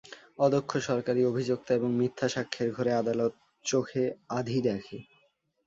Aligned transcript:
অদক্ষ 0.39 0.71
সরকারি 0.87 1.21
অভিযোক্তা 1.25 1.71
এবং 1.73 1.89
মিথ্যা 1.95 2.27
সাক্ষ্যের 2.29 2.69
ঘোরে 2.71 2.91
আদালত 2.93 3.33
চোখে 3.65 4.03
আঁধি 4.29 4.57
দেখে। 4.67 4.97